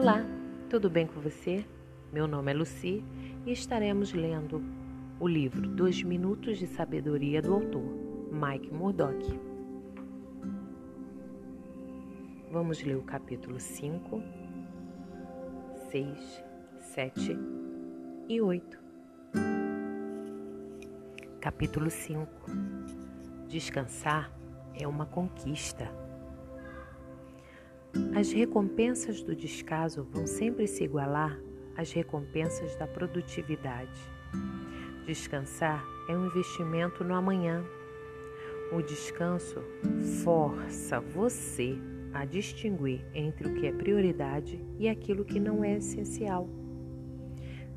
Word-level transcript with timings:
Olá, 0.00 0.24
tudo 0.70 0.88
bem 0.88 1.06
com 1.06 1.20
você? 1.20 1.62
Meu 2.10 2.26
nome 2.26 2.50
é 2.50 2.54
Lucy 2.54 3.04
e 3.44 3.52
estaremos 3.52 4.14
lendo 4.14 4.64
o 5.20 5.28
livro 5.28 5.68
Dois 5.68 6.02
Minutos 6.02 6.56
de 6.56 6.66
Sabedoria 6.66 7.42
do 7.42 7.52
autor 7.52 7.84
Mike 8.32 8.72
Murdock. 8.72 9.38
Vamos 12.50 12.82
ler 12.82 12.96
o 12.96 13.02
capítulo 13.02 13.60
5, 13.60 14.22
6, 15.90 16.44
7 16.78 17.38
e 18.26 18.40
8. 18.40 18.80
Capítulo 21.42 21.90
5 21.90 22.26
Descansar 23.48 24.32
é 24.72 24.88
uma 24.88 25.04
conquista. 25.04 25.92
As 28.14 28.32
recompensas 28.32 29.22
do 29.22 29.34
descaso 29.34 30.06
vão 30.12 30.26
sempre 30.26 30.66
se 30.66 30.84
igualar 30.84 31.38
às 31.76 31.92
recompensas 31.92 32.76
da 32.76 32.86
produtividade. 32.86 34.00
Descansar 35.06 35.84
é 36.08 36.16
um 36.16 36.26
investimento 36.26 37.02
no 37.02 37.14
amanhã. 37.14 37.64
O 38.72 38.82
descanso 38.82 39.62
força 40.22 41.00
você 41.00 41.76
a 42.12 42.24
distinguir 42.24 43.04
entre 43.14 43.48
o 43.48 43.54
que 43.54 43.66
é 43.66 43.72
prioridade 43.72 44.64
e 44.78 44.88
aquilo 44.88 45.24
que 45.24 45.40
não 45.40 45.64
é 45.64 45.76
essencial. 45.76 46.48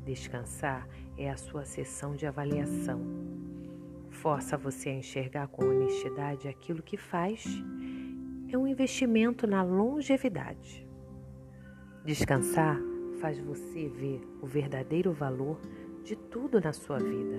Descansar 0.04 0.88
é 1.16 1.30
a 1.30 1.36
sua 1.36 1.64
sessão 1.64 2.14
de 2.14 2.26
avaliação. 2.26 3.00
Força 4.10 4.56
você 4.56 4.90
a 4.90 4.94
enxergar 4.94 5.48
com 5.48 5.64
honestidade 5.64 6.46
aquilo 6.46 6.82
que 6.82 6.96
faz 6.96 7.44
é 8.54 8.58
um 8.58 8.68
investimento 8.68 9.48
na 9.48 9.64
longevidade. 9.64 10.86
Descansar 12.04 12.78
faz 13.20 13.38
você 13.40 13.88
ver 13.88 14.22
o 14.40 14.46
verdadeiro 14.46 15.12
valor 15.12 15.60
de 16.04 16.14
tudo 16.14 16.60
na 16.60 16.72
sua 16.72 16.98
vida. 16.98 17.36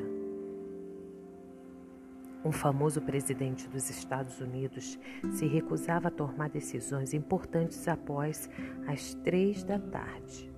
Um 2.44 2.52
famoso 2.52 3.02
presidente 3.02 3.68
dos 3.70 3.90
Estados 3.90 4.42
Unidos 4.42 5.00
se 5.32 5.48
recusava 5.48 6.10
a 6.10 6.12
tomar 6.12 6.50
decisões 6.50 7.14
importantes 7.14 7.88
após 7.88 8.50
as 8.86 9.14
três 9.16 9.64
da 9.64 9.80
tarde. 9.80 10.52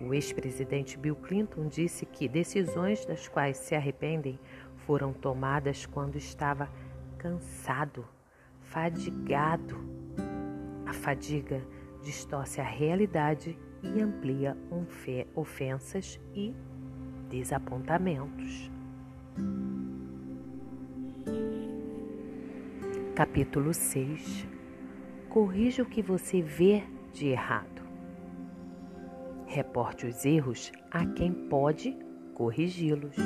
O 0.00 0.12
ex-presidente 0.12 0.98
Bill 0.98 1.14
Clinton 1.14 1.68
disse 1.68 2.04
que 2.04 2.28
decisões 2.28 3.06
das 3.06 3.28
quais 3.28 3.58
se 3.58 3.74
arrependem 3.76 4.38
foram 4.78 5.12
tomadas 5.12 5.86
quando 5.86 6.16
estava 6.16 6.68
cansado 7.18 8.04
fadigado. 8.70 9.76
A 10.86 10.92
fadiga 10.92 11.60
distorce 12.02 12.60
a 12.60 12.64
realidade 12.64 13.58
e 13.82 14.00
amplia 14.00 14.56
ofensas 15.34 16.20
e 16.34 16.54
desapontamentos. 17.28 18.70
Capítulo 23.14 23.74
6 23.74 24.46
Corrija 25.28 25.82
o 25.82 25.86
que 25.86 26.02
você 26.02 26.40
vê 26.40 26.82
de 27.12 27.28
errado. 27.28 27.82
Reporte 29.46 30.06
os 30.06 30.24
erros 30.24 30.72
a 30.90 31.04
quem 31.06 31.32
pode 31.32 31.96
corrigi-los. 32.34 33.16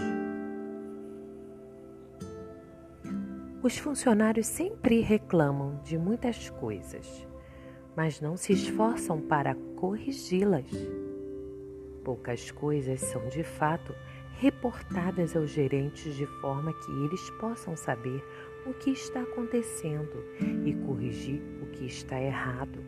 Os 3.65 3.79
funcionários 3.79 4.47
sempre 4.47 5.01
reclamam 5.01 5.81
de 5.83 5.97
muitas 5.97 6.51
coisas, 6.51 7.27
mas 7.97 8.21
não 8.21 8.37
se 8.37 8.53
esforçam 8.53 9.19
para 9.23 9.55
corrigi-las. 9.75 10.71
Poucas 12.05 12.51
coisas 12.51 13.01
são 13.01 13.27
de 13.31 13.43
fato 13.43 13.95
reportadas 14.39 15.35
aos 15.35 15.49
gerentes 15.49 16.15
de 16.15 16.27
forma 16.43 16.75
que 16.75 16.93
eles 17.07 17.31
possam 17.41 17.75
saber 17.75 18.23
o 18.67 18.75
que 18.75 18.91
está 18.91 19.23
acontecendo 19.23 20.23
e 20.67 20.75
corrigir 20.87 21.41
o 21.63 21.67
que 21.69 21.87
está 21.87 22.21
errado. 22.21 22.85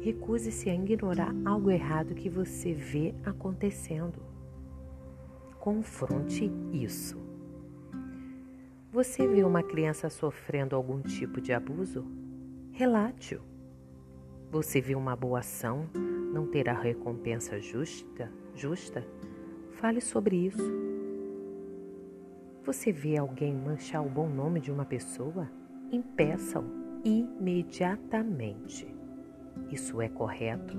Recuse-se 0.00 0.68
a 0.68 0.74
ignorar 0.74 1.32
algo 1.44 1.70
errado 1.70 2.12
que 2.12 2.28
você 2.28 2.72
vê 2.72 3.14
acontecendo. 3.24 4.20
Confronte 5.60 6.50
isso. 6.72 7.29
Você 8.92 9.24
viu 9.24 9.46
uma 9.46 9.62
criança 9.62 10.10
sofrendo 10.10 10.74
algum 10.74 11.00
tipo 11.00 11.40
de 11.40 11.52
abuso? 11.52 12.04
Relate-o. 12.72 13.40
Você 14.50 14.80
viu 14.80 14.98
uma 14.98 15.14
boa 15.14 15.38
ação 15.38 15.88
não 16.34 16.44
ter 16.44 16.68
a 16.68 16.72
recompensa 16.72 17.60
justa? 17.60 18.32
Justa? 18.52 19.06
Fale 19.70 20.00
sobre 20.00 20.34
isso. 20.44 20.68
Você 22.64 22.90
vê 22.90 23.16
alguém 23.16 23.54
manchar 23.54 24.04
o 24.04 24.10
bom 24.10 24.28
nome 24.28 24.58
de 24.58 24.72
uma 24.72 24.84
pessoa? 24.84 25.48
Impeça-o 25.92 26.64
imediatamente. 27.04 28.92
Isso 29.70 30.02
é 30.02 30.08
correto, 30.08 30.76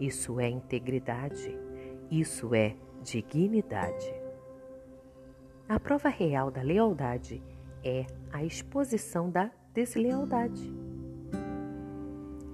isso 0.00 0.40
é 0.40 0.48
integridade, 0.48 1.56
isso 2.10 2.56
é 2.56 2.74
dignidade. 3.04 4.12
A 5.68 5.78
prova 5.78 6.08
real 6.08 6.50
da 6.50 6.60
lealdade 6.60 7.40
é 7.84 8.06
a 8.32 8.44
exposição 8.44 9.30
da 9.30 9.50
deslealdade. 9.74 10.72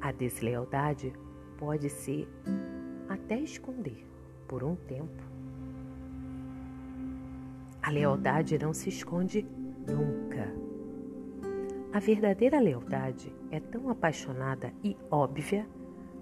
A 0.01 0.13
deslealdade 0.13 1.13
pode 1.59 1.91
ser 1.91 2.29
até 3.09 3.39
esconder 3.39 4.07
por 4.47 4.63
um 4.65 4.75
tempo. 4.75 5.23
A 7.83 7.91
lealdade 7.91 8.59
não 8.59 8.73
se 8.73 8.89
esconde 8.89 9.47
nunca. 9.87 10.53
A 11.93 11.99
verdadeira 11.99 12.61
lealdade 12.61 13.33
é 13.51 13.59
tão 13.59 13.89
apaixonada 13.89 14.73
e 14.85 14.97
óbvia 15.11 15.67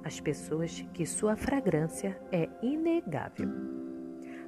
às 0.05 0.21
pessoas 0.21 0.81
que 0.95 1.05
sua 1.05 1.37
fragrância 1.37 2.19
é 2.31 2.49
inegável. 2.63 3.49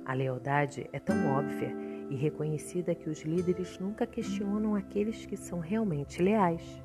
A 0.05 0.15
lealdade 0.15 0.89
é 0.93 0.99
tão 0.99 1.37
óbvia 1.37 1.88
e 2.11 2.17
reconhecida 2.17 2.95
que 2.95 3.11
os 3.11 3.23
líderes 3.23 3.79
nunca 3.79 4.07
questionam 4.07 4.75
aqueles 4.75 5.27
que 5.27 5.37
são 5.37 5.61
realmente 5.61 6.23
leais. 6.23 6.83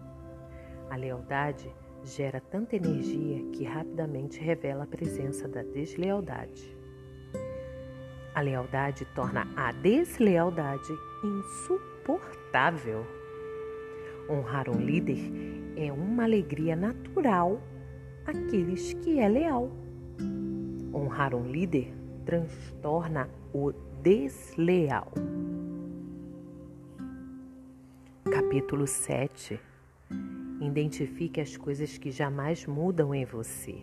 A 0.90 0.96
lealdade 0.96 1.70
gera 2.04 2.42
tanta 2.42 2.76
energia 2.76 3.44
que 3.52 3.64
rapidamente 3.64 4.40
revela 4.40 4.84
a 4.84 4.88
presença 4.88 5.48
da 5.48 5.64
deslealdade. 5.64 6.78
A 8.36 8.42
lealdade 8.42 9.06
torna 9.16 9.48
a 9.56 9.72
deslealdade 9.72 10.92
insuportável. 11.24 13.06
Honrar 14.30 14.70
um 14.70 14.80
líder 14.80 15.20
é 15.76 15.92
uma 15.92 16.24
alegria 16.24 16.76
natural 16.76 17.62
àqueles 18.26 18.94
que 18.94 19.20
é 19.20 19.28
leal. 19.28 19.72
Honrar 20.94 21.36
um 21.36 21.46
líder 21.46 21.94
transtorna 22.26 23.30
o 23.54 23.72
desleal. 24.04 25.14
Capítulo 28.30 28.86
7 28.86 29.58
Identifique 30.60 31.40
as 31.40 31.56
coisas 31.56 31.98
que 31.98 32.12
jamais 32.12 32.66
mudam 32.66 33.16
em 33.16 33.24
você. 33.24 33.78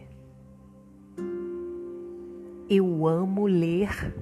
Eu 2.68 3.08
amo 3.08 3.46
ler. 3.46 4.14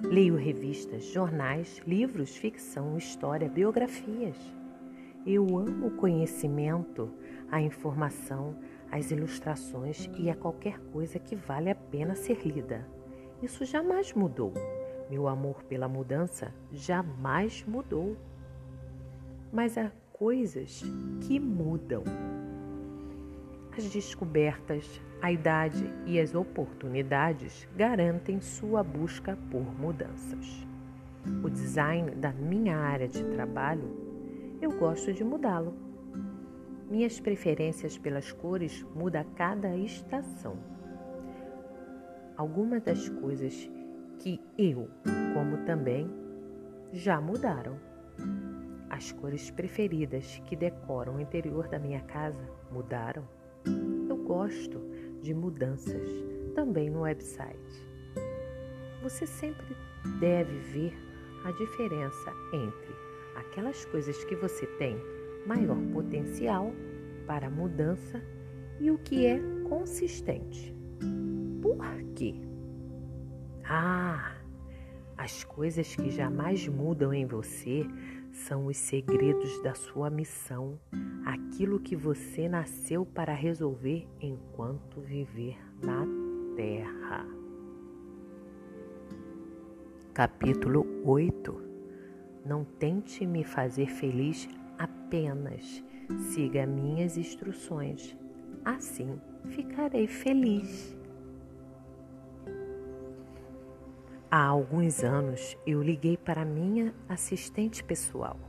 Leio 0.00 0.34
revistas, 0.34 1.04
jornais, 1.04 1.80
livros, 1.86 2.36
ficção, 2.36 2.98
história, 2.98 3.48
biografias. 3.48 4.36
Eu 5.24 5.56
amo 5.56 5.86
o 5.86 5.96
conhecimento, 5.96 7.12
a 7.48 7.60
informação, 7.60 8.56
as 8.90 9.12
ilustrações 9.12 10.10
e 10.18 10.28
a 10.28 10.34
qualquer 10.34 10.80
coisa 10.92 11.20
que 11.20 11.36
vale 11.36 11.70
a 11.70 11.76
pena 11.76 12.16
ser 12.16 12.44
lida. 12.44 12.84
Isso 13.42 13.64
jamais 13.64 14.12
mudou. 14.12 14.52
Meu 15.10 15.26
amor 15.26 15.64
pela 15.64 15.88
mudança 15.88 16.54
jamais 16.70 17.64
mudou. 17.66 18.16
Mas 19.52 19.76
há 19.76 19.90
coisas 20.12 20.80
que 21.22 21.40
mudam. 21.40 22.04
As 23.76 23.90
descobertas, 23.90 25.02
a 25.20 25.32
idade 25.32 25.84
e 26.06 26.20
as 26.20 26.36
oportunidades 26.36 27.66
garantem 27.74 28.40
sua 28.40 28.84
busca 28.84 29.36
por 29.50 29.64
mudanças. 29.76 30.64
O 31.42 31.50
design 31.50 32.12
da 32.12 32.32
minha 32.32 32.76
área 32.76 33.08
de 33.08 33.24
trabalho, 33.24 33.90
eu 34.60 34.70
gosto 34.78 35.12
de 35.12 35.24
mudá-lo. 35.24 35.74
Minhas 36.88 37.18
preferências 37.18 37.98
pelas 37.98 38.30
cores 38.30 38.86
mudam 38.94 39.22
a 39.22 39.24
cada 39.24 39.76
estação 39.76 40.71
algumas 42.36 42.82
das 42.82 43.08
coisas 43.08 43.70
que 44.18 44.40
eu, 44.56 44.88
como 45.34 45.64
também, 45.64 46.10
já 46.92 47.20
mudaram. 47.20 47.76
As 48.90 49.10
cores 49.10 49.50
preferidas 49.50 50.40
que 50.46 50.54
decoram 50.54 51.16
o 51.16 51.20
interior 51.20 51.66
da 51.68 51.78
minha 51.78 52.00
casa 52.02 52.48
mudaram. 52.70 53.26
Eu 54.08 54.16
gosto 54.18 54.80
de 55.22 55.32
mudanças, 55.32 56.08
também 56.54 56.90
no 56.90 57.00
website. 57.00 57.88
Você 59.02 59.26
sempre 59.26 59.74
deve 60.20 60.58
ver 60.58 60.94
a 61.44 61.50
diferença 61.52 62.32
entre 62.52 62.94
aquelas 63.36 63.84
coisas 63.86 64.22
que 64.24 64.36
você 64.36 64.66
tem 64.78 64.96
maior 65.46 65.78
potencial 65.92 66.72
para 67.26 67.50
mudança 67.50 68.22
e 68.80 68.90
o 68.90 68.98
que 68.98 69.26
é 69.26 69.40
consistente. 69.68 70.74
Por 71.60 71.80
Ah, 73.64 74.34
as 75.16 75.44
coisas 75.44 75.94
que 75.94 76.10
jamais 76.10 76.66
mudam 76.68 77.12
em 77.12 77.26
você 77.26 77.86
são 78.32 78.66
os 78.66 78.76
segredos 78.76 79.62
da 79.62 79.74
sua 79.74 80.10
missão, 80.10 80.78
aquilo 81.24 81.78
que 81.78 81.94
você 81.94 82.48
nasceu 82.48 83.04
para 83.04 83.34
resolver 83.34 84.08
enquanto 84.20 85.00
viver 85.00 85.58
na 85.82 86.04
Terra. 86.56 87.26
Capítulo 90.14 90.86
8 91.04 91.62
Não 92.44 92.64
tente 92.64 93.26
me 93.26 93.44
fazer 93.44 93.86
feliz 93.86 94.48
apenas, 94.78 95.82
siga 96.32 96.66
minhas 96.66 97.16
instruções, 97.16 98.16
assim 98.64 99.18
ficarei 99.46 100.06
feliz. 100.06 100.96
Há 104.34 104.46
alguns 104.46 105.04
anos 105.04 105.58
eu 105.66 105.82
liguei 105.82 106.16
para 106.16 106.42
minha 106.42 106.94
assistente 107.06 107.84
pessoal. 107.84 108.40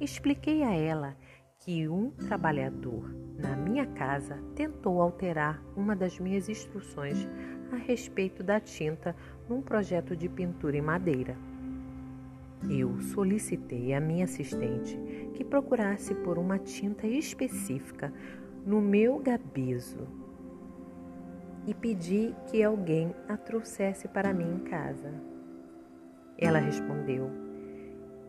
Expliquei 0.00 0.62
a 0.62 0.72
ela 0.72 1.16
que 1.58 1.88
um 1.88 2.12
trabalhador 2.12 3.12
na 3.36 3.56
minha 3.56 3.86
casa 3.86 4.40
tentou 4.54 5.02
alterar 5.02 5.60
uma 5.76 5.96
das 5.96 6.20
minhas 6.20 6.48
instruções 6.48 7.26
a 7.72 7.74
respeito 7.74 8.44
da 8.44 8.60
tinta 8.60 9.16
num 9.48 9.60
projeto 9.60 10.14
de 10.14 10.28
pintura 10.28 10.76
em 10.76 10.80
madeira. 10.80 11.36
Eu 12.70 13.00
solicitei 13.00 13.94
à 13.94 14.00
minha 14.00 14.26
assistente 14.26 14.96
que 15.34 15.42
procurasse 15.42 16.14
por 16.14 16.38
uma 16.38 16.56
tinta 16.56 17.04
específica 17.04 18.12
no 18.64 18.80
meu 18.80 19.18
gabizo 19.18 20.06
e 21.66 21.74
pedi 21.74 22.32
que 22.46 22.62
alguém 22.62 23.12
a 23.28 23.36
trouxesse 23.36 24.06
para 24.06 24.32
mim 24.32 24.54
em 24.54 24.58
casa. 24.60 25.12
Ela 26.38 26.58
respondeu: 26.58 27.28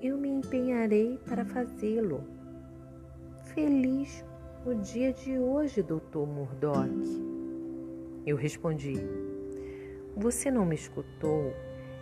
Eu 0.01 0.17
me 0.17 0.27
empenharei 0.27 1.19
para 1.25 1.45
fazê-lo. 1.45 2.23
Feliz 3.53 4.25
o 4.65 4.73
dia 4.73 5.13
de 5.13 5.37
hoje, 5.37 5.83
doutor 5.83 6.27
Murdoch. 6.27 6.89
Eu 8.25 8.35
respondi: 8.35 8.95
Você 10.15 10.49
não 10.49 10.65
me 10.65 10.75
escutou? 10.75 11.53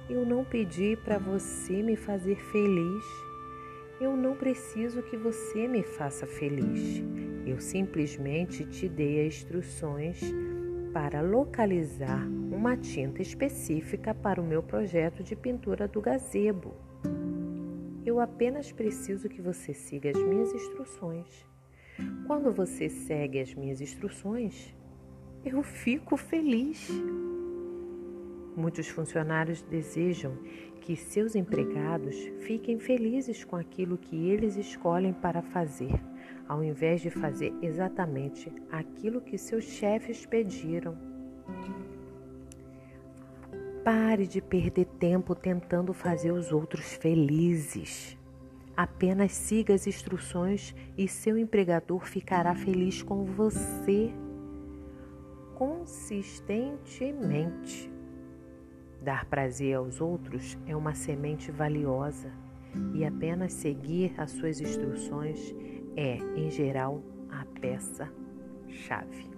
Eu 0.10 0.26
não 0.26 0.46
pedi 0.46 0.96
para 1.04 1.18
você 1.18 1.84
me 1.84 1.96
fazer 1.96 2.38
feliz. 2.38 3.04
Eu 4.00 4.16
não 4.16 4.36
preciso 4.36 5.02
que 5.02 5.18
você 5.18 5.68
me 5.68 5.82
faça 5.82 6.28
feliz. 6.28 7.04
Eu 7.46 7.60
simplesmente 7.60 8.66
te 8.66 8.88
dei 8.88 9.26
as 9.26 9.36
instruções 9.36 10.22
para 10.96 11.20
localizar 11.20 12.26
uma 12.26 12.78
tinta 12.78 13.22
específica 13.22 14.16
para 14.16 14.40
o 14.42 14.46
meu 14.46 14.64
projeto 14.64 15.22
de 15.22 15.36
pintura 15.36 15.90
do 15.90 16.00
gazebo. 16.00 16.74
Eu 18.06 18.18
apenas 18.22 18.72
preciso 18.72 19.28
que 19.28 19.42
você 19.42 19.74
siga 19.74 20.12
as 20.12 20.18
minhas 20.18 20.54
instruções. 20.54 21.46
Quando 22.26 22.50
você 22.54 22.88
segue 22.88 23.42
as 23.42 23.54
minhas 23.54 23.82
instruções, 23.82 24.74
eu 25.44 25.62
fico 25.64 26.16
feliz. 26.16 26.90
Muitos 28.56 28.88
funcionários 28.88 29.62
desejam 29.64 30.38
que 30.80 30.96
seus 30.96 31.36
empregados 31.36 32.16
fiquem 32.40 32.80
felizes 32.80 33.44
com 33.44 33.58
aquilo 33.58 33.98
que 33.98 34.30
eles 34.30 34.56
escolhem 34.56 35.12
para 35.12 35.42
fazer 35.42 36.00
ao 36.48 36.64
invés 36.64 37.02
de 37.02 37.10
fazer 37.10 37.54
exatamente 37.62 38.52
aquilo 38.72 39.22
que 39.22 39.38
seus 39.38 39.66
chefes 39.66 40.26
pediram. 40.26 40.98
Pare 43.84 44.26
de 44.26 44.42
perder 44.42 44.86
tempo 45.00 45.36
tentando 45.36 45.94
fazer 45.94 46.32
os 46.32 46.52
outros 46.52 46.94
felizes. 46.94 48.18
Apenas 48.76 49.32
siga 49.32 49.74
as 49.74 49.88
instruções 49.88 50.76
e 50.98 51.08
seu 51.08 51.38
empregador 51.38 52.06
ficará 52.06 52.54
feliz 52.56 53.02
com 53.02 53.24
você 53.26 54.12
consistentemente. 55.56 57.92
Dar 59.02 59.26
prazer 59.26 59.76
aos 59.76 60.02
outros 60.02 60.58
é 60.68 60.76
uma 60.76 60.96
semente 60.96 61.52
valiosa 61.52 62.32
e 62.94 63.06
apenas 63.06 63.54
seguir 63.54 64.14
as 64.18 64.32
suas 64.32 64.60
instruções 64.60 65.56
é, 65.96 66.18
em 66.36 66.50
geral, 66.50 67.02
a 67.30 67.46
peça-chave. 67.60 69.30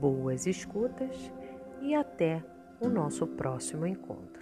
Boas 0.00 0.46
escutas 0.46 1.32
e 1.80 1.94
até 1.94 2.42
o 2.80 2.88
nosso 2.88 3.26
próximo 3.26 3.86
encontro. 3.86 4.41